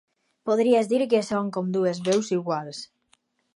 [0.49, 2.83] Podries dir que són com dues veus iguals.